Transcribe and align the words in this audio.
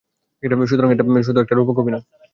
সুতরাং, 0.63 0.89
এটা 0.91 1.03
শুধু 1.21 1.39
একটা 1.41 1.55
রূপক 1.55 1.75
অভিনয়! 1.79 2.03